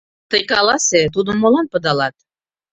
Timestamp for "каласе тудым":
0.51-1.37